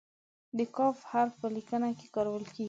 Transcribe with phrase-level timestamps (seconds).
[0.57, 0.77] د "ک"
[1.11, 2.59] حرف په لیکنه کې کارول کیږي.